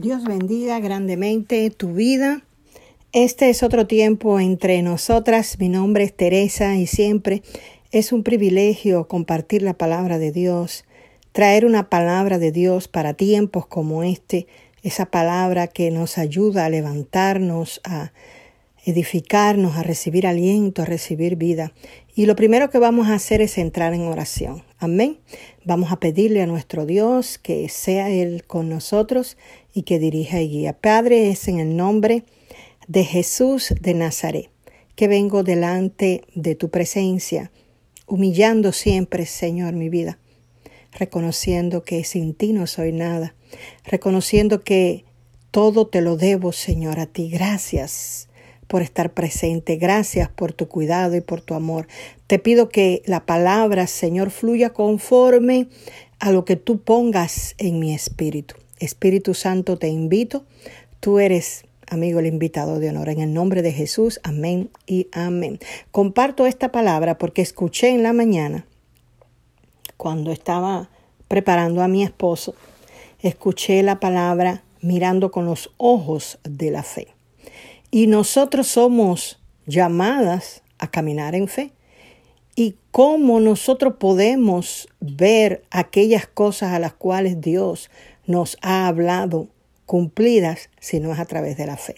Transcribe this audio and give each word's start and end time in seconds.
Dios 0.00 0.24
bendiga 0.24 0.80
grandemente 0.80 1.68
tu 1.68 1.92
vida. 1.92 2.42
Este 3.12 3.50
es 3.50 3.62
otro 3.62 3.86
tiempo 3.86 4.40
entre 4.40 4.80
nosotras. 4.80 5.58
Mi 5.58 5.68
nombre 5.68 6.02
es 6.04 6.16
Teresa 6.16 6.76
y 6.76 6.86
siempre 6.86 7.42
es 7.90 8.10
un 8.10 8.22
privilegio 8.22 9.06
compartir 9.06 9.60
la 9.60 9.74
palabra 9.74 10.18
de 10.18 10.32
Dios, 10.32 10.86
traer 11.32 11.66
una 11.66 11.90
palabra 11.90 12.38
de 12.38 12.52
Dios 12.52 12.88
para 12.88 13.12
tiempos 13.12 13.66
como 13.66 14.02
este, 14.02 14.46
esa 14.82 15.04
palabra 15.04 15.66
que 15.66 15.90
nos 15.90 16.16
ayuda 16.16 16.64
a 16.64 16.70
levantarnos, 16.70 17.82
a 17.84 18.12
edificarnos, 18.86 19.76
a 19.76 19.82
recibir 19.82 20.26
aliento, 20.26 20.80
a 20.80 20.86
recibir 20.86 21.36
vida. 21.36 21.74
Y 22.14 22.26
lo 22.26 22.36
primero 22.36 22.68
que 22.68 22.78
vamos 22.78 23.08
a 23.08 23.14
hacer 23.14 23.40
es 23.40 23.56
entrar 23.56 23.94
en 23.94 24.02
oración. 24.02 24.62
Amén. 24.78 25.18
Vamos 25.64 25.92
a 25.92 25.96
pedirle 25.98 26.42
a 26.42 26.46
nuestro 26.46 26.84
Dios 26.84 27.38
que 27.38 27.70
sea 27.70 28.10
Él 28.10 28.44
con 28.46 28.68
nosotros 28.68 29.38
y 29.72 29.84
que 29.84 29.98
dirija 29.98 30.42
y 30.42 30.48
guía. 30.48 30.74
Padre, 30.74 31.30
es 31.30 31.48
en 31.48 31.58
el 31.58 31.74
nombre 31.74 32.24
de 32.86 33.04
Jesús 33.04 33.72
de 33.80 33.94
Nazaret 33.94 34.50
que 34.94 35.08
vengo 35.08 35.42
delante 35.42 36.22
de 36.34 36.54
tu 36.54 36.68
presencia, 36.68 37.50
humillando 38.06 38.72
siempre, 38.72 39.24
Señor, 39.24 39.72
mi 39.72 39.88
vida, 39.88 40.18
reconociendo 40.92 41.82
que 41.82 42.04
sin 42.04 42.34
ti 42.34 42.52
no 42.52 42.66
soy 42.66 42.92
nada, 42.92 43.34
reconociendo 43.84 44.62
que 44.62 45.06
todo 45.50 45.86
te 45.86 46.02
lo 46.02 46.18
debo, 46.18 46.52
Señor, 46.52 47.00
a 47.00 47.06
ti. 47.06 47.30
Gracias 47.30 48.28
por 48.72 48.80
estar 48.80 49.12
presente, 49.12 49.76
gracias 49.76 50.30
por 50.30 50.54
tu 50.54 50.66
cuidado 50.66 51.14
y 51.14 51.20
por 51.20 51.42
tu 51.42 51.52
amor. 51.52 51.88
Te 52.26 52.38
pido 52.38 52.70
que 52.70 53.02
la 53.04 53.26
palabra, 53.26 53.86
Señor, 53.86 54.30
fluya 54.30 54.70
conforme 54.70 55.68
a 56.20 56.32
lo 56.32 56.46
que 56.46 56.56
tú 56.56 56.80
pongas 56.80 57.54
en 57.58 57.78
mi 57.80 57.94
espíritu. 57.94 58.54
Espíritu 58.78 59.34
Santo, 59.34 59.76
te 59.76 59.88
invito. 59.88 60.46
Tú 61.00 61.18
eres, 61.18 61.66
amigo, 61.86 62.18
el 62.18 62.24
invitado 62.24 62.80
de 62.80 62.88
honor. 62.88 63.10
En 63.10 63.20
el 63.20 63.34
nombre 63.34 63.60
de 63.60 63.72
Jesús, 63.72 64.20
amén 64.22 64.70
y 64.86 65.08
amén. 65.12 65.58
Comparto 65.90 66.46
esta 66.46 66.72
palabra 66.72 67.18
porque 67.18 67.42
escuché 67.42 67.90
en 67.90 68.02
la 68.02 68.14
mañana, 68.14 68.64
cuando 69.98 70.32
estaba 70.32 70.88
preparando 71.28 71.82
a 71.82 71.88
mi 71.88 72.04
esposo, 72.04 72.54
escuché 73.20 73.82
la 73.82 74.00
palabra 74.00 74.64
mirando 74.80 75.30
con 75.30 75.44
los 75.44 75.74
ojos 75.76 76.38
de 76.42 76.70
la 76.70 76.82
fe. 76.82 77.08
Y 77.94 78.06
nosotros 78.06 78.68
somos 78.68 79.38
llamadas 79.66 80.62
a 80.78 80.90
caminar 80.90 81.34
en 81.34 81.46
fe. 81.46 81.72
Y 82.56 82.76
cómo 82.90 83.38
nosotros 83.38 83.96
podemos 84.00 84.88
ver 84.98 85.62
aquellas 85.70 86.26
cosas 86.26 86.72
a 86.72 86.78
las 86.78 86.94
cuales 86.94 87.42
Dios 87.42 87.90
nos 88.26 88.56
ha 88.62 88.88
hablado 88.88 89.48
cumplidas 89.84 90.70
si 90.80 91.00
no 91.00 91.12
es 91.12 91.18
a 91.18 91.26
través 91.26 91.58
de 91.58 91.66
la 91.66 91.76
fe. 91.76 91.96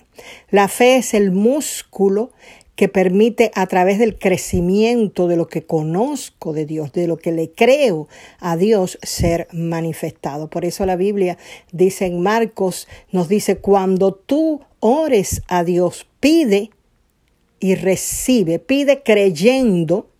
La 0.51 0.67
fe 0.67 0.97
es 0.97 1.15
el 1.15 1.31
músculo 1.31 2.33
que 2.75 2.89
permite 2.89 3.53
a 3.55 3.67
través 3.67 4.01
del 4.01 4.19
crecimiento 4.19 5.29
de 5.29 5.37
lo 5.37 5.47
que 5.47 5.65
conozco 5.65 6.53
de 6.53 6.67
Dios, 6.67 6.93
de 6.93 7.07
lo 7.07 7.19
que 7.19 7.31
le 7.31 7.53
creo 7.53 8.09
a 8.41 8.57
Dios, 8.57 8.99
ser 9.03 9.47
manifestado. 9.53 10.51
Por 10.51 10.65
eso 10.65 10.85
la 10.87 10.97
Biblia 10.97 11.39
dice 11.71 12.07
en 12.07 12.21
Marcos, 12.21 12.89
nos 13.13 13.29
dice, 13.29 13.59
cuando 13.59 14.13
tú 14.13 14.61
ores 14.87 15.41
a 15.49 15.65
Dios, 15.65 16.07
pide 16.21 16.69
y 17.59 17.75
recibe, 17.75 18.59
pide 18.59 19.03
creyendo, 19.03 20.11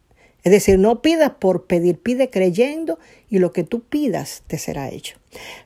es 0.43 0.53
decir, 0.53 0.79
no 0.79 1.03
pidas 1.03 1.33
por 1.39 1.67
pedir, 1.67 1.99
pide 1.99 2.31
creyendo 2.31 2.99
y 3.29 3.41
lo 3.41 3.53
que 3.53 3.63
tú 3.63 3.83
pidas 3.83 4.43
te 4.47 4.57
será 4.57 4.89
hecho. 4.89 5.19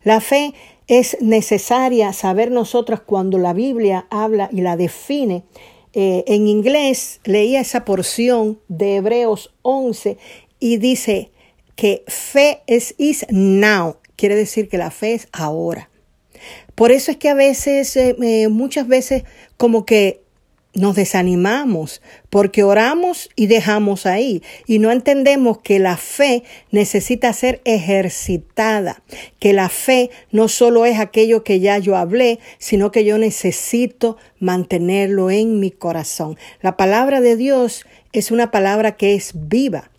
La 0.02 0.20
fe 0.20 0.52
es 0.88 1.16
necesaria 1.20 2.12
saber 2.12 2.50
nosotros 2.50 3.00
cuando 3.00 3.38
la 3.38 3.52
Biblia 3.52 4.08
habla 4.10 4.48
y 4.50 4.62
la 4.62 4.76
define. 4.76 5.44
Eh, 5.92 6.24
en 6.26 6.48
inglés 6.48 7.20
leía 7.22 7.60
esa 7.60 7.84
porción 7.84 8.58
de 8.66 8.96
Hebreos 8.96 9.54
11 9.62 10.18
y 10.58 10.78
dice 10.78 11.30
que 11.76 12.02
fe 12.08 12.62
es 12.66 12.96
is 12.98 13.24
now, 13.30 13.98
quiere 14.16 14.34
decir 14.34 14.68
que 14.68 14.76
la 14.76 14.90
fe 14.90 15.14
es 15.14 15.28
ahora. 15.30 15.88
Por 16.78 16.92
eso 16.92 17.10
es 17.10 17.16
que 17.16 17.28
a 17.28 17.34
veces, 17.34 17.96
eh, 17.96 18.14
eh, 18.22 18.46
muchas 18.46 18.86
veces, 18.86 19.24
como 19.56 19.84
que 19.84 20.20
nos 20.74 20.94
desanimamos 20.94 22.00
porque 22.30 22.62
oramos 22.62 23.30
y 23.34 23.48
dejamos 23.48 24.06
ahí 24.06 24.44
y 24.68 24.78
no 24.78 24.92
entendemos 24.92 25.58
que 25.58 25.80
la 25.80 25.96
fe 25.96 26.44
necesita 26.70 27.32
ser 27.32 27.60
ejercitada, 27.64 29.02
que 29.40 29.52
la 29.52 29.68
fe 29.70 30.10
no 30.30 30.46
solo 30.46 30.86
es 30.86 31.00
aquello 31.00 31.42
que 31.42 31.58
ya 31.58 31.78
yo 31.78 31.96
hablé, 31.96 32.38
sino 32.58 32.92
que 32.92 33.04
yo 33.04 33.18
necesito 33.18 34.16
mantenerlo 34.38 35.32
en 35.32 35.58
mi 35.58 35.72
corazón. 35.72 36.38
La 36.62 36.76
palabra 36.76 37.20
de 37.20 37.34
Dios 37.34 37.86
es 38.12 38.30
una 38.30 38.52
palabra 38.52 38.96
que 38.96 39.16
es 39.16 39.32
viva. 39.34 39.90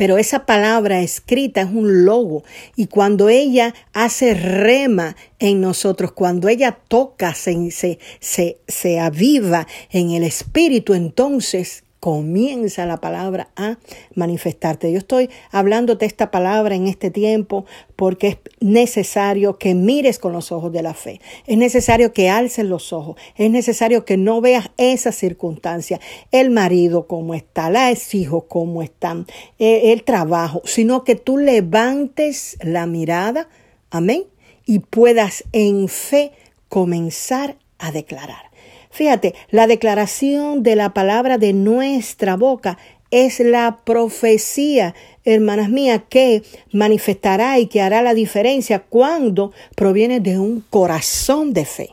Pero 0.00 0.16
esa 0.16 0.46
palabra 0.46 1.02
escrita 1.02 1.60
es 1.60 1.68
un 1.68 2.06
logo. 2.06 2.42
Y 2.74 2.86
cuando 2.86 3.28
ella 3.28 3.74
hace 3.92 4.32
rema 4.32 5.14
en 5.38 5.60
nosotros, 5.60 6.12
cuando 6.12 6.48
ella 6.48 6.78
toca, 6.88 7.34
se, 7.34 7.70
se, 7.70 7.98
se, 8.18 8.62
se 8.66 8.98
aviva 8.98 9.66
en 9.90 10.12
el 10.12 10.24
espíritu, 10.24 10.94
entonces 10.94 11.84
comienza 12.00 12.86
la 12.86 12.96
palabra 12.96 13.50
a 13.56 13.78
manifestarte. 14.14 14.90
Yo 14.90 14.98
estoy 14.98 15.28
hablándote 15.50 16.06
esta 16.06 16.30
palabra 16.30 16.74
en 16.74 16.88
este 16.88 17.10
tiempo 17.10 17.66
porque 17.94 18.28
es 18.28 18.38
necesario 18.60 19.58
que 19.58 19.74
mires 19.74 20.18
con 20.18 20.32
los 20.32 20.50
ojos 20.50 20.72
de 20.72 20.82
la 20.82 20.94
fe. 20.94 21.20
Es 21.46 21.58
necesario 21.58 22.14
que 22.14 22.30
alces 22.30 22.64
los 22.64 22.94
ojos. 22.94 23.16
Es 23.36 23.50
necesario 23.50 24.06
que 24.06 24.16
no 24.16 24.40
veas 24.40 24.70
esa 24.78 25.12
circunstancia, 25.12 26.00
el 26.32 26.50
marido 26.50 27.06
cómo 27.06 27.34
está, 27.34 27.68
los 27.68 28.14
hijos 28.14 28.44
cómo 28.48 28.82
están, 28.82 29.26
eh, 29.58 29.92
el 29.92 30.02
trabajo, 30.02 30.62
sino 30.64 31.04
que 31.04 31.16
tú 31.16 31.36
levantes 31.36 32.56
la 32.62 32.86
mirada, 32.86 33.48
amén, 33.90 34.24
y 34.64 34.78
puedas 34.78 35.44
en 35.52 35.88
fe 35.88 36.32
comenzar 36.68 37.56
a 37.78 37.92
declarar. 37.92 38.49
Fíjate, 38.90 39.34
la 39.50 39.66
declaración 39.66 40.62
de 40.62 40.76
la 40.76 40.92
palabra 40.92 41.38
de 41.38 41.52
nuestra 41.52 42.36
boca 42.36 42.76
es 43.10 43.40
la 43.40 43.80
profecía, 43.84 44.94
hermanas 45.24 45.68
mías, 45.68 46.02
que 46.08 46.42
manifestará 46.72 47.58
y 47.58 47.66
que 47.66 47.80
hará 47.80 48.02
la 48.02 48.14
diferencia 48.14 48.80
cuando 48.80 49.52
proviene 49.74 50.20
de 50.20 50.38
un 50.38 50.60
corazón 50.60 51.52
de 51.52 51.64
fe. 51.64 51.90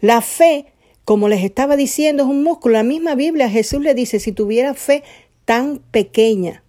La 0.00 0.20
fe, 0.20 0.66
como 1.04 1.28
les 1.28 1.44
estaba 1.44 1.76
diciendo, 1.76 2.24
es 2.24 2.28
un 2.28 2.42
músculo. 2.42 2.74
La 2.74 2.82
misma 2.82 3.14
Biblia, 3.14 3.48
Jesús 3.48 3.80
le 3.80 3.94
dice, 3.94 4.20
si 4.20 4.32
tuviera 4.32 4.74
fe 4.74 5.02
tan 5.44 5.78
pequeña, 5.90 6.62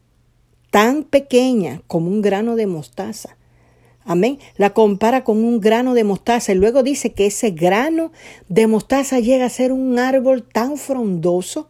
tan 0.71 1.03
pequeña 1.03 1.81
como 1.87 2.09
un 2.09 2.21
grano 2.21 2.55
de 2.55 2.67
mostaza, 2.67 3.37
Amén. 4.09 4.39
La 4.57 4.71
compara 4.71 5.23
con 5.23 5.43
un 5.43 5.59
grano 5.59 5.93
de 5.93 6.03
mostaza 6.03 6.51
y 6.51 6.55
luego 6.55 6.81
dice 6.81 7.11
que 7.11 7.27
ese 7.27 7.51
grano 7.51 8.11
de 8.47 8.65
mostaza 8.65 9.19
llega 9.19 9.45
a 9.45 9.49
ser 9.49 9.71
un 9.71 9.99
árbol 9.99 10.41
tan 10.41 10.77
frondoso, 10.77 11.69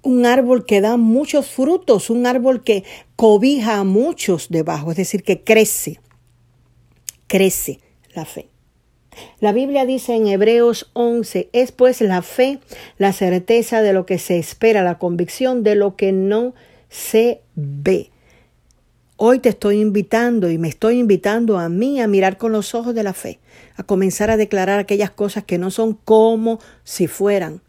un 0.00 0.24
árbol 0.24 0.66
que 0.66 0.80
da 0.80 0.96
muchos 0.96 1.48
frutos, 1.48 2.10
un 2.10 2.26
árbol 2.26 2.62
que 2.62 2.84
cobija 3.16 3.78
a 3.78 3.82
muchos 3.82 4.50
debajo, 4.50 4.92
es 4.92 4.98
decir, 4.98 5.24
que 5.24 5.42
crece, 5.42 5.98
crece 7.26 7.80
la 8.14 8.24
fe. 8.24 8.46
La 9.40 9.50
Biblia 9.50 9.84
dice 9.84 10.14
en 10.14 10.28
Hebreos 10.28 10.92
11, 10.92 11.48
es 11.52 11.72
pues 11.72 12.00
la 12.00 12.22
fe, 12.22 12.60
la 12.98 13.12
certeza 13.12 13.82
de 13.82 13.92
lo 13.92 14.06
que 14.06 14.20
se 14.20 14.38
espera, 14.38 14.84
la 14.84 14.98
convicción 14.98 15.64
de 15.64 15.74
lo 15.74 15.96
que 15.96 16.12
no 16.12 16.54
se 16.88 17.40
ve. 17.56 18.12
Hoy 19.16 19.38
te 19.38 19.50
estoy 19.50 19.80
invitando 19.80 20.50
y 20.50 20.58
me 20.58 20.66
estoy 20.66 20.98
invitando 20.98 21.60
a 21.60 21.68
mí 21.68 22.00
a 22.00 22.08
mirar 22.08 22.36
con 22.36 22.50
los 22.50 22.74
ojos 22.74 22.96
de 22.96 23.04
la 23.04 23.12
fe, 23.12 23.38
a 23.76 23.84
comenzar 23.84 24.28
a 24.28 24.36
declarar 24.36 24.80
aquellas 24.80 25.12
cosas 25.12 25.44
que 25.44 25.56
no 25.56 25.70
son 25.70 25.94
como 25.94 26.58
si 26.82 27.06
fueran, 27.06 27.62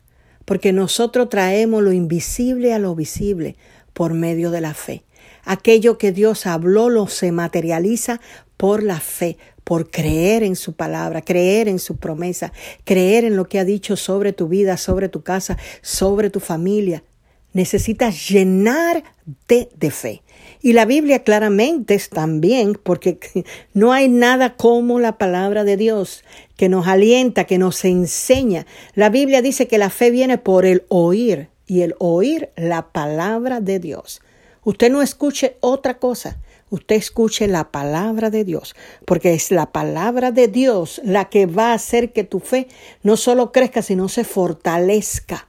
porque 0.46 0.74
nosotros 0.74 1.30
traemos 1.30 1.84
lo 1.84 1.92
invisible 1.92 2.74
a 2.74 2.80
lo 2.80 2.96
visible 2.96 3.58
por 3.94 4.16
medio 4.16 4.50
de 4.50 4.62
la 4.62 4.74
fe. 4.74 5.04
Aquello 5.44 6.00
que 6.00 6.12
Dios 6.12 6.48
habló 6.48 6.90
lo 6.90 7.06
se 7.06 7.32
materializa 7.32 8.20
por 8.58 8.82
la 8.82 9.00
fe, 9.00 9.38
por 9.64 9.92
creer 9.92 10.42
en 10.42 10.56
su 10.56 10.74
palabra, 10.74 11.22
creer 11.22 11.68
en 11.68 11.78
su 11.78 11.98
promesa, 11.98 12.54
creer 12.86 13.24
en 13.24 13.36
lo 13.36 13.48
que 13.48 13.60
ha 13.60 13.66
dicho 13.66 13.98
sobre 13.98 14.34
tu 14.34 14.48
vida, 14.48 14.78
sobre 14.78 15.10
tu 15.10 15.22
casa, 15.22 15.60
sobre 15.84 16.32
tu 16.32 16.40
familia. 16.40 17.04
Necesitas 17.54 18.30
llenar 18.30 19.04
de, 19.48 19.70
de 19.78 19.92
fe. 19.92 20.24
Y 20.66 20.74
la 20.74 20.86
Biblia 20.86 21.24
claramente 21.24 21.94
es 21.94 22.10
también, 22.10 22.74
porque 22.74 23.20
no 23.76 23.94
hay 23.94 24.10
nada 24.10 24.56
como 24.56 25.00
la 25.00 25.20
palabra 25.20 25.64
de 25.64 25.78
Dios 25.78 26.24
que 26.58 26.70
nos 26.70 26.88
alienta, 26.88 27.44
que 27.44 27.60
nos 27.60 27.86
enseña. 27.86 28.66
La 28.96 29.10
Biblia 29.10 29.44
dice 29.44 29.68
que 29.68 29.78
la 29.78 29.92
fe 29.92 30.10
viene 30.10 30.40
por 30.40 30.66
el 30.66 30.84
oír 30.88 31.50
y 31.68 31.82
el 31.82 31.94
oír 32.00 32.50
la 32.56 32.88
palabra 32.88 33.62
de 33.62 33.78
Dios. 33.78 34.24
Usted 34.64 34.92
no 34.92 35.04
escuche 35.04 35.56
otra 35.60 36.00
cosa. 36.00 36.40
usted 36.72 36.96
escuche 36.96 37.48
la 37.48 37.70
palabra 37.70 38.32
de 38.32 38.44
Dios, 38.44 38.76
porque 39.06 39.36
es 39.36 39.52
la 39.52 39.72
palabra 39.72 40.32
de 40.32 40.48
Dios 40.48 41.00
la 41.04 41.26
que 41.26 41.46
va 41.46 41.74
a 41.74 41.76
hacer 41.76 42.12
que 42.12 42.24
tu 42.24 42.40
fe 42.40 42.68
no 43.04 43.18
solo 43.18 43.52
crezca, 43.52 43.84
sino 43.84 44.10
se 44.10 44.24
fortalezca 44.24 45.48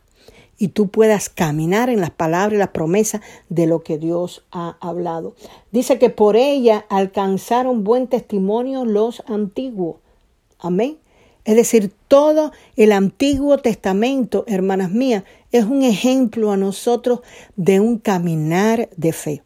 y 0.58 0.68
tú 0.68 0.88
puedas 0.88 1.28
caminar 1.28 1.90
en 1.90 2.00
las 2.00 2.10
palabras 2.10 2.54
y 2.54 2.58
las 2.58 2.68
promesas 2.68 3.20
de 3.48 3.66
lo 3.66 3.82
que 3.82 3.98
Dios 3.98 4.44
ha 4.52 4.76
hablado. 4.80 5.34
Dice 5.70 5.98
que 5.98 6.10
por 6.10 6.36
ella 6.36 6.86
alcanzaron 6.88 7.84
buen 7.84 8.06
testimonio 8.06 8.84
los 8.84 9.22
antiguos. 9.26 9.96
Amén. 10.58 10.98
Es 11.44 11.54
decir, 11.54 11.92
todo 12.08 12.50
el 12.76 12.90
Antiguo 12.90 13.58
Testamento, 13.58 14.44
hermanas 14.48 14.90
mías, 14.90 15.22
es 15.52 15.64
un 15.64 15.84
ejemplo 15.84 16.50
a 16.50 16.56
nosotros 16.56 17.20
de 17.54 17.78
un 17.78 17.98
caminar 17.98 18.88
de 18.96 19.12
fe. 19.12 19.42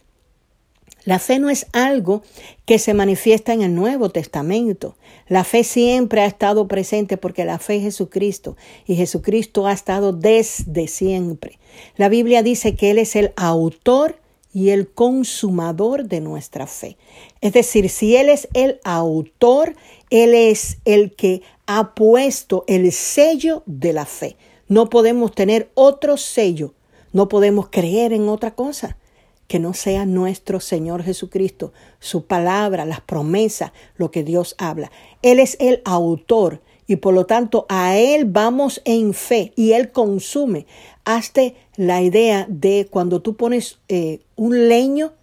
La 1.05 1.19
fe 1.19 1.39
no 1.39 1.49
es 1.49 1.67
algo 1.73 2.23
que 2.67 2.79
se 2.79 2.93
manifiesta 2.93 3.53
en 3.53 3.63
el 3.63 3.75
Nuevo 3.75 4.11
Testamento. 4.11 4.97
La 5.29 5.45
fe 5.45 5.65
siempre 5.65 6.21
ha 6.21 6.27
estado 6.27 6.69
presente 6.69 7.17
porque 7.17 7.45
la 7.45 7.59
fe 7.59 7.77
es 7.77 7.83
Jesucristo 7.83 8.57
y 8.87 8.97
Jesucristo 8.97 9.67
ha 9.67 9.73
estado 9.73 10.13
desde 10.13 10.89
siempre. 10.89 11.59
La 11.97 12.09
Biblia 12.09 12.43
dice 12.43 12.75
que 12.75 12.91
Él 12.91 12.99
es 12.99 13.17
el 13.17 13.33
autor 13.37 14.19
y 14.53 14.71
el 14.71 14.89
consumador 14.89 16.05
de 16.07 16.21
nuestra 16.21 16.67
fe. 16.67 16.99
Es 17.41 17.55
decir, 17.55 17.89
si 17.89 18.17
Él 18.17 18.29
es 18.29 18.49
el 18.53 18.81
autor, 18.85 19.77
Él 20.11 20.35
es 20.35 20.79
el 20.85 21.15
que 21.15 21.41
ha 21.67 21.95
puesto 21.95 22.65
el 22.67 22.93
sello 22.93 23.63
de 23.65 23.93
la 23.95 24.05
fe. 24.05 24.37
No 24.69 24.91
podemos 24.91 25.33
tener 25.35 25.71
otro 25.75 26.17
sello, 26.17 26.75
no 27.13 27.29
podemos 27.29 27.69
creer 27.71 28.13
en 28.13 28.29
otra 28.29 28.55
cosa 28.55 28.97
que 29.51 29.59
no 29.59 29.75
sea 29.75 30.07
nuestro 30.07 30.61
Señor 30.61 31.03
Jesucristo, 31.03 31.73
su 31.99 32.25
palabra, 32.27 32.85
las 32.85 33.01
promesas, 33.01 33.73
lo 33.97 34.13
que 34.13 34.23
Dios 34.23 34.55
habla. 34.59 34.93
Él 35.23 35.41
es 35.41 35.57
el 35.59 35.83
autor 35.85 36.63
y 36.87 36.95
por 36.95 37.15
lo 37.15 37.27
tanto 37.27 37.67
a 37.69 37.97
Él 37.99 38.27
vamos 38.27 38.81
en 38.85 39.13
fe 39.13 39.53
y 39.57 39.73
Él 39.73 39.91
consume. 39.91 40.67
Hazte 41.05 41.57
la 41.75 42.01
idea 42.01 42.47
de 42.49 42.87
cuando 42.89 43.23
tú 43.23 43.35
pones 43.35 43.81
eh, 43.89 44.21
un 44.37 44.69
leño 44.69 45.15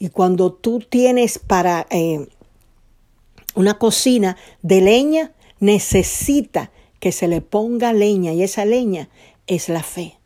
y 0.00 0.08
cuando 0.08 0.52
tú 0.52 0.80
tienes 0.80 1.38
para 1.38 1.86
eh, 1.90 2.26
una 3.54 3.78
cocina 3.78 4.36
de 4.62 4.80
leña, 4.80 5.32
necesita 5.60 6.72
que 6.98 7.12
se 7.12 7.28
le 7.28 7.40
ponga 7.40 7.92
leña 7.92 8.32
y 8.32 8.42
esa 8.42 8.64
leña 8.64 9.10
es 9.46 9.68
la 9.68 9.84
fe. 9.84 10.18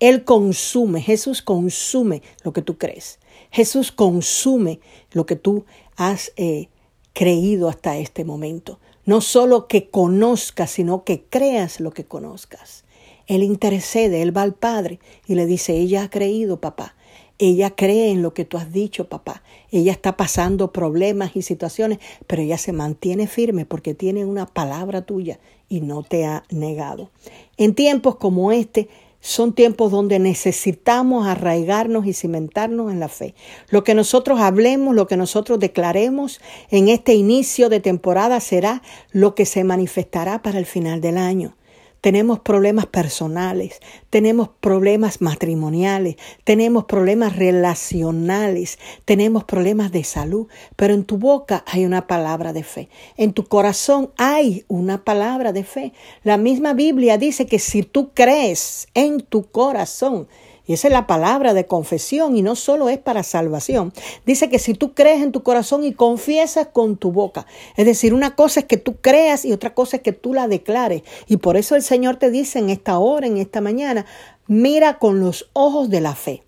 Él 0.00 0.24
consume, 0.24 1.02
Jesús 1.02 1.42
consume 1.42 2.22
lo 2.44 2.52
que 2.52 2.62
tú 2.62 2.78
crees. 2.78 3.18
Jesús 3.50 3.92
consume 3.92 4.80
lo 5.12 5.26
que 5.26 5.36
tú 5.36 5.64
has 5.96 6.32
eh, 6.36 6.68
creído 7.12 7.68
hasta 7.68 7.98
este 7.98 8.24
momento. 8.24 8.78
No 9.04 9.20
solo 9.20 9.66
que 9.66 9.90
conozcas, 9.90 10.70
sino 10.70 11.04
que 11.04 11.24
creas 11.24 11.80
lo 11.80 11.90
que 11.90 12.04
conozcas. 12.04 12.84
Él 13.26 13.42
intercede, 13.42 14.22
Él 14.22 14.36
va 14.36 14.42
al 14.42 14.54
Padre 14.54 15.00
y 15.26 15.34
le 15.34 15.46
dice, 15.46 15.76
ella 15.76 16.04
ha 16.04 16.10
creído, 16.10 16.60
papá. 16.60 16.94
Ella 17.40 17.70
cree 17.70 18.10
en 18.10 18.22
lo 18.22 18.34
que 18.34 18.44
tú 18.44 18.56
has 18.56 18.72
dicho, 18.72 19.08
papá. 19.08 19.42
Ella 19.70 19.92
está 19.92 20.16
pasando 20.16 20.72
problemas 20.72 21.36
y 21.36 21.42
situaciones, 21.42 21.98
pero 22.26 22.42
ella 22.42 22.58
se 22.58 22.72
mantiene 22.72 23.28
firme 23.28 23.64
porque 23.64 23.94
tiene 23.94 24.24
una 24.24 24.46
palabra 24.46 25.02
tuya 25.02 25.38
y 25.68 25.80
no 25.80 26.02
te 26.02 26.24
ha 26.24 26.42
negado. 26.50 27.10
En 27.56 27.74
tiempos 27.74 28.16
como 28.16 28.50
este, 28.50 28.88
son 29.20 29.52
tiempos 29.52 29.90
donde 29.90 30.18
necesitamos 30.18 31.26
arraigarnos 31.26 32.06
y 32.06 32.12
cimentarnos 32.12 32.92
en 32.92 33.00
la 33.00 33.08
fe. 33.08 33.34
Lo 33.70 33.84
que 33.84 33.94
nosotros 33.94 34.40
hablemos, 34.40 34.94
lo 34.94 35.06
que 35.06 35.16
nosotros 35.16 35.58
declaremos 35.58 36.40
en 36.70 36.88
este 36.88 37.14
inicio 37.14 37.68
de 37.68 37.80
temporada 37.80 38.40
será 38.40 38.82
lo 39.10 39.34
que 39.34 39.46
se 39.46 39.64
manifestará 39.64 40.42
para 40.42 40.58
el 40.58 40.66
final 40.66 41.00
del 41.00 41.18
año 41.18 41.54
tenemos 42.00 42.40
problemas 42.40 42.86
personales, 42.86 43.80
tenemos 44.10 44.48
problemas 44.60 45.20
matrimoniales, 45.20 46.16
tenemos 46.44 46.84
problemas 46.84 47.36
relacionales, 47.36 48.78
tenemos 49.04 49.44
problemas 49.44 49.90
de 49.92 50.04
salud, 50.04 50.46
pero 50.76 50.94
en 50.94 51.04
tu 51.04 51.18
boca 51.18 51.64
hay 51.66 51.84
una 51.84 52.06
palabra 52.06 52.52
de 52.52 52.62
fe, 52.62 52.88
en 53.16 53.32
tu 53.32 53.44
corazón 53.44 54.10
hay 54.16 54.64
una 54.68 55.04
palabra 55.04 55.52
de 55.52 55.64
fe. 55.64 55.92
La 56.22 56.36
misma 56.36 56.74
Biblia 56.74 57.18
dice 57.18 57.46
que 57.46 57.58
si 57.58 57.82
tú 57.82 58.10
crees 58.14 58.88
en 58.94 59.20
tu 59.20 59.50
corazón, 59.50 60.28
y 60.68 60.74
esa 60.74 60.88
es 60.88 60.92
la 60.92 61.06
palabra 61.06 61.54
de 61.54 61.64
confesión 61.64 62.36
y 62.36 62.42
no 62.42 62.54
solo 62.54 62.90
es 62.90 62.98
para 62.98 63.22
salvación. 63.22 63.94
Dice 64.26 64.50
que 64.50 64.58
si 64.58 64.74
tú 64.74 64.92
crees 64.92 65.22
en 65.22 65.32
tu 65.32 65.42
corazón 65.42 65.82
y 65.82 65.94
confiesas 65.94 66.68
con 66.70 66.98
tu 66.98 67.10
boca, 67.10 67.46
es 67.74 67.86
decir, 67.86 68.12
una 68.12 68.36
cosa 68.36 68.60
es 68.60 68.66
que 68.66 68.76
tú 68.76 68.96
creas 69.00 69.46
y 69.46 69.52
otra 69.54 69.72
cosa 69.72 69.96
es 69.96 70.02
que 70.02 70.12
tú 70.12 70.34
la 70.34 70.46
declares. 70.46 71.04
Y 71.26 71.38
por 71.38 71.56
eso 71.56 71.74
el 71.74 71.82
Señor 71.82 72.16
te 72.16 72.30
dice 72.30 72.58
en 72.58 72.68
esta 72.68 72.98
hora, 72.98 73.26
en 73.26 73.38
esta 73.38 73.62
mañana, 73.62 74.04
mira 74.46 74.98
con 74.98 75.20
los 75.20 75.48
ojos 75.54 75.88
de 75.88 76.02
la 76.02 76.14
fe. 76.14 76.42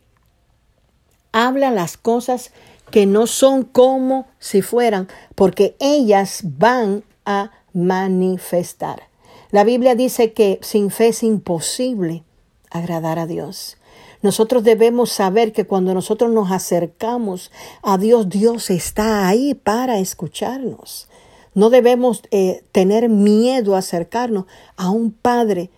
Habla 1.33 1.71
las 1.71 1.97
cosas 1.97 2.53
que 2.91 3.07
no 3.07 3.27
son 3.27 3.65
como 3.65 4.27
si 4.39 4.61
fueran, 4.61 5.09
porque 5.35 5.77
ellas 5.81 6.43
van 6.45 7.05
a 7.25 7.53
manifestar. 7.73 9.05
La 9.51 9.65
Biblia 9.65 9.95
dice 9.95 10.35
que 10.35 10.59
sin 10.61 10.91
fe 10.91 11.09
es 11.09 11.23
imposible 11.23 12.23
agradar 12.71 13.19
a 13.19 13.27
Dios. 13.27 13.79
Nosotros 14.23 14.65
debemos 14.65 15.11
saber 15.11 15.53
que 15.53 15.67
cuando 15.67 15.95
nosotros 15.95 16.31
nos 16.31 16.51
acercamos 16.51 17.51
a 17.83 17.97
Dios, 17.97 18.29
Dios 18.29 18.71
está 18.71 19.29
ahí 19.29 19.55
para 19.55 19.99
escucharnos. 19.99 21.09
No 21.55 21.71
debemos 21.71 22.23
eh, 22.31 22.63
tener 22.73 23.09
miedo 23.09 23.75
a 23.75 23.79
acercarnos 23.79 24.45
a 24.77 24.91
un 24.91 25.11
Padre 25.11 25.71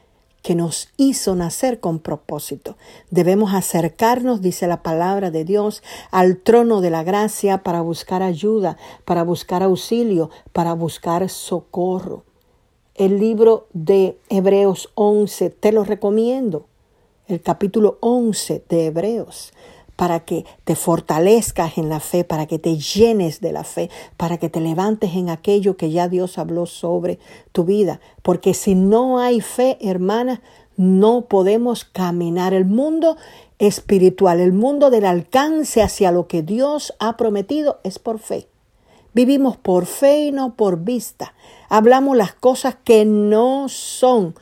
que 0.42 0.54
nos 0.56 0.88
hizo 0.96 1.34
nacer 1.36 1.80
con 1.80 2.00
propósito. 2.00 2.76
Debemos 3.10 3.54
acercarnos, 3.54 4.42
dice 4.42 4.66
la 4.66 4.82
palabra 4.82 5.30
de 5.30 5.44
Dios, 5.44 5.82
al 6.10 6.36
trono 6.36 6.80
de 6.80 6.90
la 6.90 7.04
gracia 7.04 7.62
para 7.62 7.80
buscar 7.80 8.22
ayuda, 8.22 8.76
para 9.04 9.22
buscar 9.22 9.62
auxilio, 9.62 10.30
para 10.52 10.74
buscar 10.74 11.28
socorro. 11.28 12.24
El 12.94 13.18
libro 13.18 13.68
de 13.72 14.18
Hebreos 14.28 14.90
11, 14.94 15.50
te 15.50 15.72
lo 15.72 15.84
recomiendo 15.84 16.66
el 17.28 17.40
capítulo 17.40 17.98
11 18.00 18.64
de 18.68 18.86
Hebreos, 18.86 19.52
para 19.96 20.20
que 20.20 20.44
te 20.64 20.74
fortalezcas 20.74 21.78
en 21.78 21.88
la 21.88 22.00
fe, 22.00 22.24
para 22.24 22.46
que 22.46 22.58
te 22.58 22.76
llenes 22.76 23.40
de 23.40 23.52
la 23.52 23.64
fe, 23.64 23.90
para 24.16 24.38
que 24.38 24.48
te 24.48 24.60
levantes 24.60 25.14
en 25.14 25.30
aquello 25.30 25.76
que 25.76 25.90
ya 25.90 26.08
Dios 26.08 26.38
habló 26.38 26.66
sobre 26.66 27.18
tu 27.52 27.64
vida. 27.64 28.00
Porque 28.22 28.54
si 28.54 28.74
no 28.74 29.20
hay 29.20 29.40
fe, 29.40 29.78
hermana, 29.80 30.42
no 30.76 31.22
podemos 31.26 31.84
caminar. 31.84 32.54
El 32.54 32.64
mundo 32.64 33.16
espiritual, 33.58 34.40
el 34.40 34.52
mundo 34.52 34.90
del 34.90 35.04
alcance 35.04 35.82
hacia 35.82 36.10
lo 36.10 36.26
que 36.26 36.42
Dios 36.42 36.94
ha 36.98 37.16
prometido 37.16 37.78
es 37.84 37.98
por 37.98 38.18
fe. 38.18 38.48
Vivimos 39.14 39.56
por 39.58 39.86
fe 39.86 40.26
y 40.26 40.32
no 40.32 40.54
por 40.54 40.80
vista. 40.80 41.34
Hablamos 41.68 42.16
las 42.16 42.32
cosas 42.32 42.76
que 42.82 43.04
no 43.04 43.68
son 43.68 44.34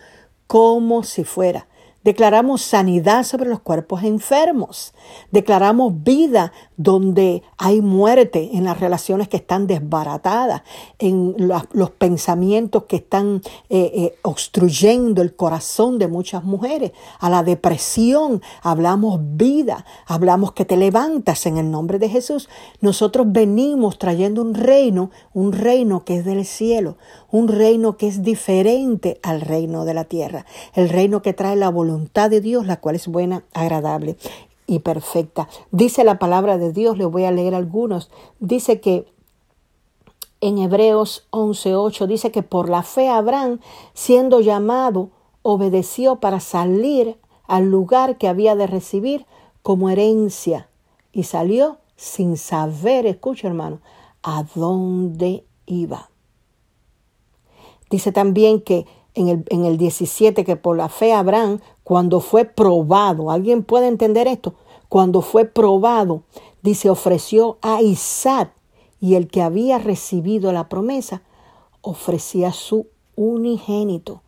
como 0.46 1.02
si 1.02 1.24
fuera. 1.24 1.66
Declaramos 2.02 2.62
sanidad 2.62 3.24
sobre 3.24 3.50
los 3.50 3.60
cuerpos 3.60 4.04
enfermos. 4.04 4.94
Declaramos 5.32 6.02
vida 6.02 6.50
donde 6.78 7.42
hay 7.58 7.82
muerte 7.82 8.52
en 8.54 8.64
las 8.64 8.80
relaciones 8.80 9.28
que 9.28 9.36
están 9.36 9.66
desbaratadas, 9.66 10.62
en 10.98 11.36
los 11.72 11.90
pensamientos 11.90 12.84
que 12.84 12.96
están 12.96 13.42
eh, 13.68 13.92
eh, 13.94 14.18
obstruyendo 14.22 15.20
el 15.20 15.36
corazón 15.36 15.98
de 15.98 16.08
muchas 16.08 16.42
mujeres. 16.42 16.92
A 17.18 17.28
la 17.28 17.42
depresión 17.42 18.40
hablamos 18.62 19.20
vida, 19.36 19.84
hablamos 20.06 20.52
que 20.52 20.64
te 20.64 20.78
levantas 20.78 21.44
en 21.44 21.58
el 21.58 21.70
nombre 21.70 21.98
de 21.98 22.08
Jesús. 22.08 22.48
Nosotros 22.80 23.26
venimos 23.30 23.98
trayendo 23.98 24.40
un 24.40 24.54
reino, 24.54 25.10
un 25.34 25.52
reino 25.52 26.06
que 26.06 26.16
es 26.16 26.24
del 26.24 26.46
cielo, 26.46 26.96
un 27.30 27.48
reino 27.48 27.98
que 27.98 28.08
es 28.08 28.22
diferente 28.22 29.20
al 29.22 29.42
reino 29.42 29.84
de 29.84 29.92
la 29.92 30.04
tierra, 30.04 30.46
el 30.74 30.88
reino 30.88 31.20
que 31.20 31.34
trae 31.34 31.56
la 31.56 31.68
voluntad 31.68 31.89
de 32.28 32.40
Dios, 32.40 32.66
la 32.66 32.80
cual 32.80 32.96
es 32.96 33.08
buena, 33.08 33.44
agradable 33.52 34.16
y 34.66 34.80
perfecta. 34.80 35.48
Dice 35.70 36.04
la 36.04 36.18
palabra 36.18 36.58
de 36.58 36.72
Dios, 36.72 36.96
le 36.96 37.04
voy 37.04 37.24
a 37.24 37.32
leer 37.32 37.54
algunos, 37.54 38.10
dice 38.38 38.80
que 38.80 39.06
en 40.40 40.58
Hebreos 40.58 41.26
11:8 41.30 42.06
dice 42.06 42.30
que 42.30 42.42
por 42.42 42.68
la 42.68 42.82
fe 42.82 43.08
Abraham, 43.08 43.60
siendo 43.94 44.40
llamado, 44.40 45.10
obedeció 45.42 46.16
para 46.16 46.40
salir 46.40 47.18
al 47.46 47.70
lugar 47.70 48.16
que 48.16 48.28
había 48.28 48.54
de 48.54 48.66
recibir 48.66 49.26
como 49.62 49.90
herencia 49.90 50.68
y 51.12 51.24
salió 51.24 51.78
sin 51.96 52.36
saber, 52.36 53.06
escucha 53.06 53.48
hermano, 53.48 53.80
a 54.22 54.44
dónde 54.54 55.44
iba. 55.66 56.10
Dice 57.90 58.12
también 58.12 58.60
que 58.60 58.86
en 59.14 59.28
el, 59.28 59.44
en 59.50 59.64
el 59.64 59.76
17 59.76 60.44
que 60.44 60.56
por 60.56 60.76
la 60.76 60.88
fe 60.88 61.12
Abraham, 61.12 61.60
cuando 61.90 62.20
fue 62.20 62.44
probado, 62.44 63.32
¿alguien 63.32 63.64
puede 63.64 63.88
entender 63.88 64.28
esto? 64.28 64.54
cuando 64.88 65.22
fue 65.22 65.44
probado, 65.44 66.22
dice, 66.62 66.88
ofreció 66.88 67.58
a 67.62 67.82
Isaac 67.82 68.52
y 69.00 69.16
el 69.16 69.26
que 69.26 69.42
había 69.42 69.78
recibido 69.78 70.52
la 70.52 70.68
promesa 70.68 71.22
ofrecía 71.80 72.52
su 72.52 72.86
unigénito. 73.16 74.22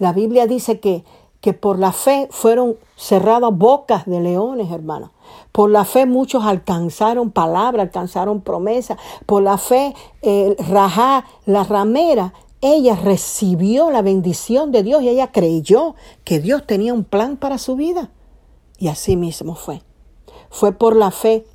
La 0.00 0.12
Biblia 0.12 0.48
dice 0.48 0.80
que, 0.80 1.04
que 1.40 1.52
por 1.52 1.78
la 1.78 1.92
fe 1.92 2.26
fueron 2.32 2.76
cerradas 2.96 3.50
bocas 3.52 4.06
de 4.06 4.20
leones, 4.20 4.72
hermano. 4.72 5.12
Por 5.52 5.70
la 5.70 5.84
fe 5.84 6.04
muchos 6.04 6.44
alcanzaron 6.44 7.30
palabra, 7.30 7.82
alcanzaron 7.82 8.40
promesa. 8.40 8.96
Por 9.26 9.42
la 9.42 9.58
fe, 9.58 9.94
eh, 10.22 10.56
Rajá, 10.68 11.26
la 11.44 11.64
ramera, 11.64 12.34
ella 12.74 12.96
recibió 12.96 13.90
la 13.90 14.02
bendición 14.02 14.72
de 14.72 14.82
Dios 14.82 15.02
y 15.02 15.08
ella 15.08 15.32
creyó 15.32 15.94
que 16.24 16.40
Dios 16.40 16.66
tenía 16.66 16.94
un 16.94 17.04
plan 17.04 17.36
para 17.36 17.58
su 17.58 17.76
vida. 17.76 18.10
Y 18.78 18.88
así 18.88 19.16
mismo 19.16 19.54
fue. 19.54 19.82
Fue 20.50 20.72
por 20.72 20.96
la 20.96 21.10
fe 21.10 21.46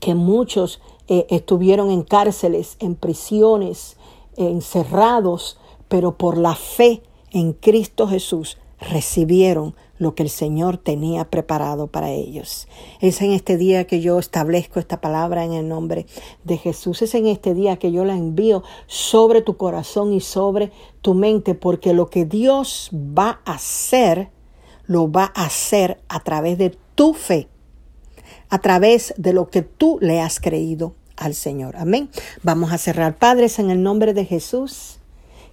que 0.00 0.14
muchos 0.14 0.80
eh, 1.08 1.26
estuvieron 1.30 1.90
en 1.90 2.02
cárceles, 2.02 2.76
en 2.80 2.94
prisiones, 2.94 3.96
encerrados, 4.36 5.58
pero 5.88 6.16
por 6.16 6.36
la 6.36 6.54
fe 6.54 7.02
en 7.30 7.52
Cristo 7.52 8.08
Jesús 8.08 8.58
recibieron 8.78 9.74
lo 9.98 10.14
que 10.14 10.22
el 10.22 10.30
Señor 10.30 10.78
tenía 10.78 11.30
preparado 11.30 11.86
para 11.86 12.10
ellos. 12.10 12.68
Es 13.00 13.20
en 13.22 13.32
este 13.32 13.56
día 13.56 13.86
que 13.86 14.00
yo 14.00 14.18
establezco 14.18 14.80
esta 14.80 15.00
palabra 15.00 15.44
en 15.44 15.52
el 15.52 15.68
nombre 15.68 16.06
de 16.44 16.56
Jesús. 16.56 17.02
Es 17.02 17.14
en 17.14 17.26
este 17.26 17.54
día 17.54 17.78
que 17.78 17.92
yo 17.92 18.04
la 18.04 18.14
envío 18.14 18.62
sobre 18.86 19.42
tu 19.42 19.56
corazón 19.56 20.12
y 20.12 20.20
sobre 20.20 20.72
tu 21.02 21.14
mente, 21.14 21.54
porque 21.54 21.94
lo 21.94 22.10
que 22.10 22.24
Dios 22.24 22.90
va 22.92 23.40
a 23.44 23.54
hacer, 23.54 24.30
lo 24.86 25.10
va 25.10 25.32
a 25.34 25.46
hacer 25.46 26.00
a 26.08 26.20
través 26.20 26.58
de 26.58 26.76
tu 26.94 27.14
fe, 27.14 27.48
a 28.48 28.60
través 28.60 29.14
de 29.16 29.32
lo 29.32 29.48
que 29.48 29.62
tú 29.62 29.98
le 30.00 30.20
has 30.20 30.40
creído 30.40 30.94
al 31.16 31.34
Señor. 31.34 31.76
Amén. 31.76 32.10
Vamos 32.42 32.72
a 32.72 32.78
cerrar, 32.78 33.18
Padres, 33.18 33.58
en 33.58 33.70
el 33.70 33.82
nombre 33.82 34.14
de 34.14 34.24
Jesús 34.24 34.95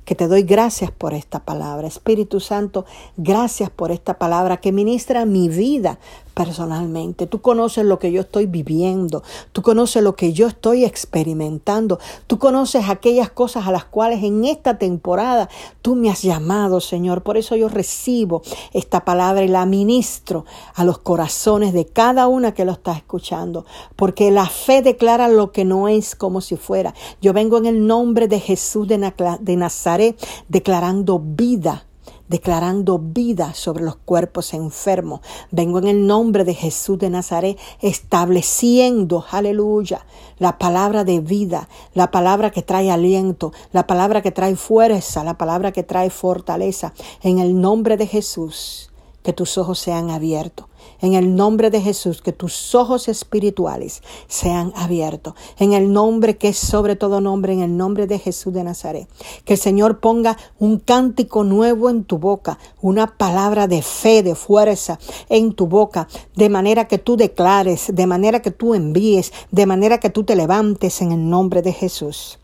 que 0.05 0.15
te 0.15 0.27
doy 0.27 0.43
gracias 0.43 0.91
por 0.91 1.13
esta 1.13 1.39
palabra. 1.39 1.87
Espíritu 1.87 2.39
Santo, 2.39 2.85
gracias 3.17 3.69
por 3.69 3.91
esta 3.91 4.17
palabra 4.17 4.57
que 4.57 4.71
ministra 4.71 5.25
mi 5.25 5.49
vida 5.49 5.99
personalmente. 6.33 7.27
Tú 7.27 7.41
conoces 7.41 7.85
lo 7.85 7.99
que 7.99 8.11
yo 8.11 8.21
estoy 8.21 8.45
viviendo. 8.45 9.23
Tú 9.51 9.61
conoces 9.61 10.03
lo 10.03 10.15
que 10.15 10.33
yo 10.33 10.47
estoy 10.47 10.85
experimentando. 10.85 11.99
Tú 12.27 12.39
conoces 12.39 12.89
aquellas 12.89 13.29
cosas 13.29 13.67
a 13.67 13.71
las 13.71 13.85
cuales 13.85 14.23
en 14.23 14.45
esta 14.45 14.77
temporada 14.77 15.49
tú 15.81 15.95
me 15.95 16.09
has 16.09 16.21
llamado, 16.21 16.81
Señor. 16.81 17.23
Por 17.23 17.37
eso 17.37 17.55
yo 17.55 17.69
recibo 17.69 18.41
esta 18.73 19.05
palabra 19.05 19.43
y 19.43 19.47
la 19.47 19.65
ministro 19.65 20.45
a 20.75 20.83
los 20.83 20.97
corazones 20.97 21.73
de 21.73 21.85
cada 21.85 22.27
una 22.27 22.53
que 22.53 22.65
lo 22.65 22.71
está 22.73 22.93
escuchando. 22.93 23.65
Porque 23.95 24.31
la 24.31 24.47
fe 24.47 24.81
declara 24.81 25.27
lo 25.27 25.51
que 25.51 25.65
no 25.65 25.87
es 25.87 26.15
como 26.15 26.41
si 26.41 26.55
fuera. 26.55 26.93
Yo 27.21 27.33
vengo 27.33 27.57
en 27.57 27.65
el 27.65 27.85
nombre 27.87 28.27
de 28.27 28.39
Jesús 28.39 28.87
de 28.87 29.55
Nazaret 29.57 30.17
declarando 30.49 31.19
vida 31.19 31.85
declarando 32.27 32.99
vida 32.99 33.53
sobre 33.53 33.83
los 33.83 33.95
cuerpos 33.95 34.53
enfermos. 34.53 35.21
Vengo 35.51 35.79
en 35.79 35.87
el 35.87 36.07
nombre 36.07 36.43
de 36.43 36.53
Jesús 36.53 36.97
de 36.99 37.09
Nazaret, 37.09 37.57
estableciendo, 37.81 39.25
aleluya, 39.31 40.05
la 40.39 40.57
palabra 40.57 41.03
de 41.03 41.19
vida, 41.19 41.69
la 41.93 42.11
palabra 42.11 42.51
que 42.51 42.61
trae 42.61 42.91
aliento, 42.91 43.51
la 43.71 43.87
palabra 43.87 44.21
que 44.21 44.31
trae 44.31 44.55
fuerza, 44.55 45.23
la 45.23 45.37
palabra 45.37 45.71
que 45.71 45.83
trae 45.83 46.09
fortaleza. 46.09 46.93
En 47.21 47.39
el 47.39 47.59
nombre 47.59 47.97
de 47.97 48.07
Jesús, 48.07 48.91
que 49.23 49.33
tus 49.33 49.57
ojos 49.57 49.79
sean 49.79 50.09
abiertos 50.09 50.67
en 51.03 51.15
el 51.15 51.35
nombre 51.35 51.69
de 51.69 51.81
Jesús, 51.81 52.21
que 52.21 52.31
tus 52.31 52.73
ojos 52.73 53.09
espirituales 53.09 54.01
sean 54.27 54.71
abiertos. 54.73 55.33
En 55.59 55.73
el 55.73 55.91
nombre 55.91 56.37
que 56.37 56.47
es 56.47 56.57
sobre 56.57 56.95
todo 56.95 57.19
nombre, 57.19 57.51
en 57.51 57.61
el 57.61 57.75
nombre 57.75 58.07
de 58.07 58.19
Jesús 58.19 58.53
de 58.53 58.63
Nazaret. 58.63 59.09
Que 59.43 59.53
el 59.53 59.59
Señor 59.59 59.99
ponga 59.99 60.37
un 60.59 60.79
cántico 60.79 61.43
nuevo 61.43 61.89
en 61.89 62.05
tu 62.05 62.19
boca, 62.19 62.57
una 62.81 63.17
palabra 63.17 63.67
de 63.67 63.81
fe, 63.81 64.23
de 64.23 64.33
fuerza 64.33 64.97
en 65.27 65.53
tu 65.53 65.67
boca, 65.67 66.07
de 66.37 66.47
manera 66.47 66.87
que 66.87 66.99
tú 66.99 67.17
declares, 67.17 67.87
de 67.93 68.07
manera 68.07 68.41
que 68.41 68.51
tú 68.51 68.73
envíes, 68.73 69.33
de 69.51 69.65
manera 69.65 69.99
que 69.99 70.09
tú 70.09 70.23
te 70.23 70.37
levantes 70.37 71.01
en 71.01 71.11
el 71.11 71.29
nombre 71.29 71.61
de 71.61 71.73
Jesús. 71.73 72.39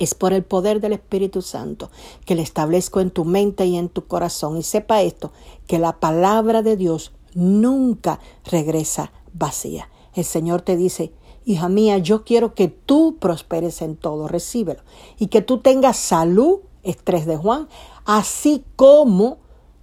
Es 0.00 0.14
por 0.14 0.32
el 0.32 0.42
poder 0.42 0.80
del 0.80 0.94
Espíritu 0.94 1.42
Santo 1.42 1.90
que 2.24 2.34
le 2.34 2.42
establezco 2.42 3.00
en 3.00 3.10
tu 3.12 3.24
mente 3.24 3.66
y 3.66 3.76
en 3.76 3.88
tu 3.88 4.04
corazón. 4.04 4.56
Y 4.56 4.64
sepa 4.64 5.02
esto, 5.02 5.30
que 5.68 5.78
la 5.78 6.00
palabra 6.00 6.62
de 6.62 6.76
Dios 6.76 7.12
nunca 7.36 8.18
regresa 8.44 9.12
vacía. 9.32 9.88
El 10.14 10.24
Señor 10.24 10.62
te 10.62 10.76
dice, 10.76 11.12
hija 11.44 11.68
mía, 11.68 11.98
yo 11.98 12.24
quiero 12.24 12.54
que 12.54 12.68
tú 12.68 13.18
prosperes 13.20 13.82
en 13.82 13.96
todo, 13.96 14.26
recíbelo. 14.26 14.82
Y 15.18 15.28
que 15.28 15.42
tú 15.42 15.58
tengas 15.58 15.96
salud, 15.96 16.60
estrés 16.82 17.26
de 17.26 17.36
Juan, 17.36 17.68
así 18.04 18.64
como, 18.74 19.38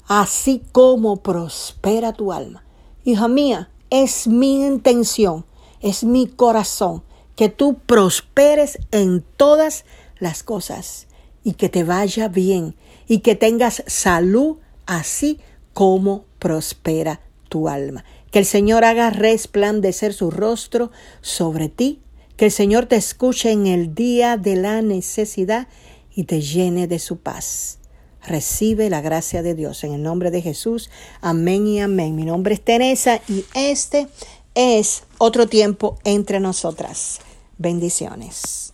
así 0.08 0.64
como 0.72 1.18
prospera 1.18 2.14
tu 2.14 2.34
alma. 2.34 2.66
Hija 3.06 3.28
mía, 3.28 3.70
es 3.90 4.28
mi 4.28 4.66
intención, 4.66 5.46
es 5.80 6.04
mi 6.04 6.28
corazón, 6.28 7.04
que 7.36 7.50
tú 7.50 7.76
prosperes 7.86 8.80
en 8.92 9.24
todas 9.38 9.86
las 10.20 10.44
cosas 10.44 11.08
y 11.44 11.54
que 11.54 11.70
te 11.70 11.84
vaya 11.84 12.28
bien 12.28 12.76
y 13.08 13.20
que 13.20 13.36
tengas 13.36 13.84
salud 13.88 14.58
así 14.86 15.40
como 15.74 16.26
prospera 16.40 17.22
tu 17.54 17.70
alma. 17.70 18.04
Que 18.32 18.40
el 18.40 18.46
Señor 18.46 18.84
haga 18.84 19.12
resplandecer 19.12 20.12
su 20.12 20.32
rostro 20.32 20.90
sobre 21.22 21.70
ti, 21.70 22.02
que 22.36 22.46
el 22.46 22.52
Señor 22.52 22.88
te 22.88 22.96
escuche 22.96 23.52
en 23.52 23.68
el 23.68 23.94
día 23.94 24.38
de 24.38 24.56
la 24.56 24.82
necesidad 24.82 25.68
y 26.16 26.24
te 26.24 26.42
llene 26.42 26.88
de 26.88 26.98
su 26.98 27.18
paz. 27.18 27.78
Recibe 28.26 28.90
la 28.90 29.02
gracia 29.02 29.44
de 29.44 29.54
Dios 29.54 29.84
en 29.84 29.94
el 29.94 30.02
nombre 30.02 30.32
de 30.32 30.42
Jesús. 30.42 30.90
Amén 31.22 31.68
y 31.68 31.80
amén. 31.80 32.16
Mi 32.16 32.26
nombre 32.26 32.56
es 32.56 32.62
Teresa 32.62 33.22
y 33.30 33.46
este 33.54 34.08
es 34.56 35.04
otro 35.20 35.46
tiempo 35.46 36.00
entre 36.04 36.40
nosotras. 36.40 37.20
Bendiciones. 37.60 38.73